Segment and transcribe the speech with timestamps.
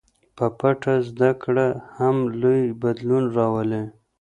[0.37, 1.67] په پټه زده کړه
[1.99, 3.83] هم لوی بدلون راولي.